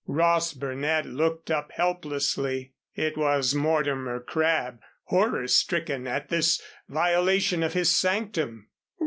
[0.07, 2.73] Ross Burnett looked up helplessly.
[2.95, 8.69] It was Mortimer Crabb, horror stricken at this violation of his sanctum.